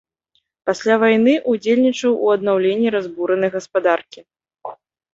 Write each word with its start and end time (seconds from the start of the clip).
Пасля 0.69 0.95
вайны 1.03 1.33
ўдзельнічаў 1.53 2.11
у 2.23 2.33
аднаўленні 2.39 2.89
разбуранай 2.99 3.51
гаспадаркі. 3.61 4.29